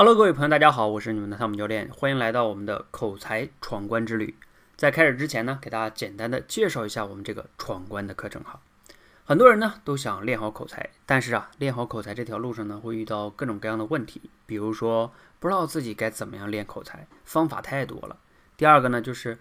[0.00, 4.34] Hello，各位朋友，大家好，我是你们的汤姆教练，欢迎来到我们的口才闯关之旅。
[4.74, 8.58] 在开始之前呢，给大家简单的介绍一下我们这个闯关的课程哈。
[9.26, 18.16] 很多人呢都想练好口才，但是啊，练好口才这条路上呢，会遇到各种各样的问题，比如说不知道自己该怎么样练口才，方法太多了。
[18.56, 19.36] 第二个呢，就是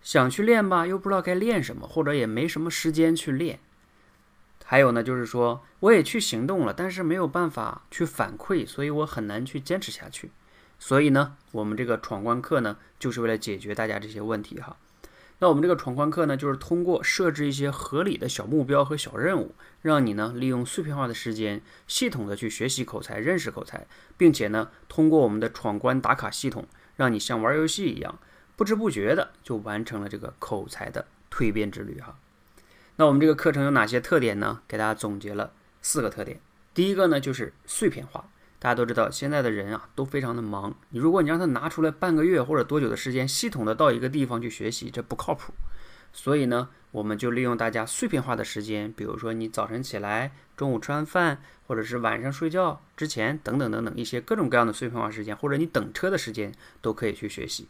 [0.00, 3.60] 想去练吧，又不知道该练什么，或者也没什么时间去练。
[4.70, 10.30] 还有呢，就是说我也去行动了，但是没有办法去反馈，所以我很难去坚持下去。
[10.78, 14.76] 所以呢，我们这个闯关课呢，就是为了解决大家这些问题哈。
[15.40, 28.20] 那我们这个闯关课呢，就是通过设置一些合理的小目标和小任务，让你呢利用碎片化的时间，系统的去学习口才、认识口才，并且呢，通过我们的闯关打卡系统，让你像玩游戏一样，
[28.54, 32.16] 不知不觉的就完成了这个口才的蜕变之旅哈。
[32.96, 34.60] 那我们这个课程有哪些特点呢？
[34.68, 36.40] 给大家总结了四个特点。
[36.74, 38.28] 第一个呢，就是碎片化。
[38.58, 40.74] 大家都知道，现在的人啊都非常的忙。
[40.90, 45.54] 你如果你让他拿出来半个月或者多久的时间，系统的到一个地方去学习，这不靠谱。
[46.12, 56.52] 所以呢，我们就利用大家碎片化的时间，比如说你早晨起来、中午吃完饭，或者是晚上睡觉之前等等等等一些各种各样的碎片化时间，或者你等车的时间
[56.82, 57.66] 都可以去学习。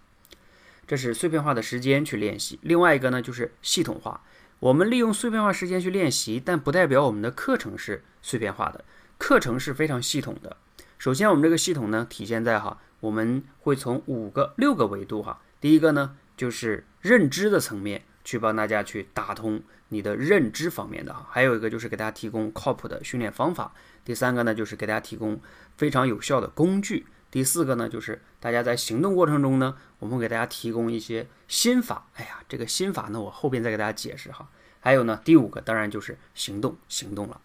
[0.88, 2.58] 这是碎片化的时间去练习。
[2.62, 4.20] 另外一个呢，就是系统化。
[4.60, 8.84] 我们利用碎片化时间去练习，但不代表我们的课程是碎片化的。
[9.16, 10.54] 课程是非常系统的。
[10.98, 15.40] 首先，我们这个系统呢，体现在哈，我们会从五个、六个维度哈。
[15.62, 21.26] 第一个呢，就是认知的层面，去帮大家去打通你的认知方面的哈。
[21.30, 23.72] 还有一个就是给大家提供靠谱的训练方法。
[24.04, 25.40] 第三个呢，就是给大家提供
[25.78, 27.06] 非常有效的工具。
[27.30, 32.08] 第四个呢，就是大家在行动过程中呢，我们给大家提供一些心法。
[32.14, 34.48] 哎呀，这个心法呢，我后边再给大家解释哈。
[34.80, 37.40] 还有呢，第五个当然就是行动，行动了。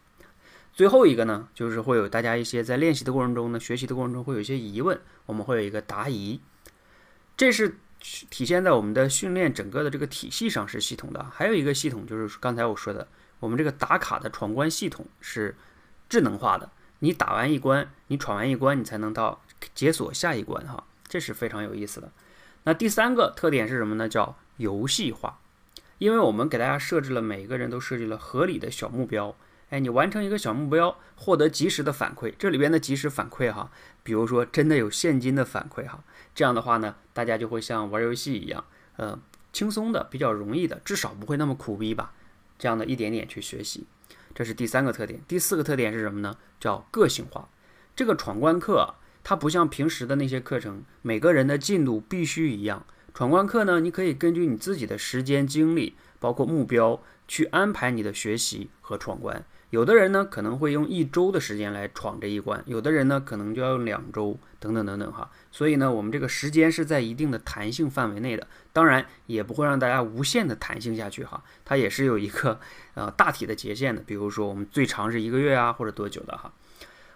[0.73, 6.41] 最后一个呢，就是会有大家一些在练习的过程中呢，学习的过程中会有一些疑问，我们会有一个答疑。
[7.37, 11.23] 这是体现在我们的训练整个的这个体系上是系统的。
[11.31, 13.07] 还有一个系统就是刚才我说的，
[13.39, 15.55] 我们这个打卡的闯关系统是
[16.09, 16.69] 智能化的。
[16.99, 19.41] 你打完一关，你闯完一关，你才能到。
[19.73, 22.11] 解锁下一关哈，这是非常有意思的。
[22.63, 24.07] 那第三个特点是什么呢？
[24.07, 25.39] 叫游戏化。
[25.97, 29.35] 因为我们给大家设置了每个人都设计了合理的小目标，
[29.69, 32.33] 哎，你完成一个小目标，获得及时的反馈。
[32.37, 33.71] 这里边的及时反馈哈，
[34.03, 36.03] 比如说真的有现金的反馈哈，
[36.35, 38.65] 这样的话呢，大家就会像玩游戏一样，
[38.97, 39.17] 呃，
[39.53, 42.13] 轻松的，比较容易的，至少不会那么苦逼吧。
[42.59, 43.85] 这样的一点点去学习，
[44.35, 45.19] 这是第三个特点。
[45.27, 46.37] 第四个特点是什么呢？
[46.59, 47.49] 叫个性化。
[47.95, 48.95] 这个闯关课。
[49.27, 52.85] 它不像平时的那些课程，每个人的进度必须一样。
[53.11, 59.43] 闯关课呢，你可以根据你自己的时间、精力，包括目标，去安排你的学习和闯关。
[59.71, 65.29] 有的人呢，可能会用一周的时间来闯这一关；有的人呢，可能就要用两周，等等等等哈。
[65.51, 71.43] 所以呢，我们这个时间是在一定的弹性范围内的，当然也不会让大家无限的弹性下去哈。
[71.65, 72.59] 它也是有一个
[72.93, 76.53] 呃大体的节限的，比如说我们最长是一个月啊，或者多久的哈。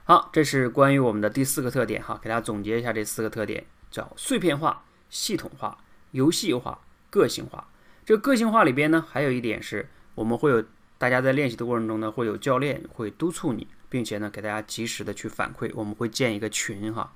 [0.03, 5.77] 好，这是关于我们的第四个特点哈，给大家总结一下这四个特点，叫碎片化、系统化、
[6.11, 7.69] 游戏化、个性化。
[8.05, 10.63] 这个个性化里边呢，还有一点是我们会有
[10.99, 15.71] 大家在练习的过程中呢，会有教练会督促你，并且呢给大家及时的去反馈。
[15.73, 17.11] 我们会建一个群哈。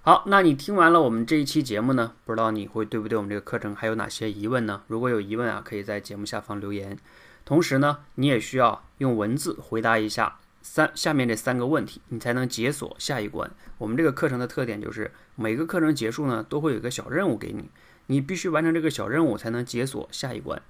[0.00, 4.82] 好，那你听完了我们这一期节目呢，不知道你会对不对我们这个课程还有哪些疑问呢？
[4.88, 6.98] 如果有疑问啊，可以在节目下方留言。
[7.44, 10.38] 同时呢，你也需要用文字回答一下。
[10.60, 13.50] 三下面这三个问题，你才能解锁下一关。
[13.78, 17.70] 我们这个课程的特点就是每个课程结束呢，都会有一个小任务给你，
[18.06, 20.60] 你必须完成这个小任务才能解锁下一关。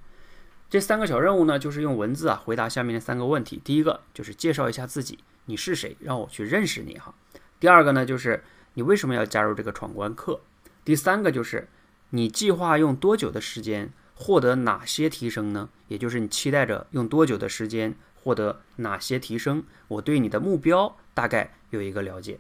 [0.71, 3.61] 这三个小任务呢，就是用文字啊回答下面的三个问题。
[3.65, 7.15] 第一个就是介绍一下自己，你是谁，让我去认识你哈。
[7.59, 10.41] 第二个呢，就是你为什么要加入这个闯关课。
[10.85, 11.69] 第三个就是
[12.11, 15.71] 你计划用多久的时间获得哪些提升呢？
[15.89, 17.97] 也就是你期待着用多久的时间。
[18.21, 19.65] 获得哪些提升？
[19.87, 22.39] 我对你的目标大概有一个了解。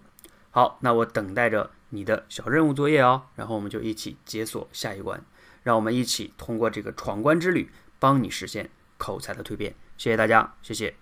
[0.50, 3.23] 好，那我等待着你的小任务作业哦。
[3.37, 5.25] 然后我们就一起解锁下一关，
[5.62, 9.75] 让我们一起通过这个闯关之旅，帮你实现口才的蜕变。
[9.97, 10.95] 谢谢大家，谢谢。